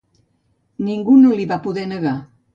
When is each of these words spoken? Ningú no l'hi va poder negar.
Ningú 0.87 1.19
no 1.19 1.35
l'hi 1.37 1.47
va 1.53 1.61
poder 1.69 1.87
negar. 1.95 2.17